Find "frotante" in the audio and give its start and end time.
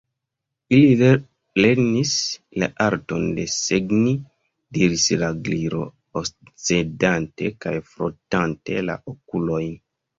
7.95-8.85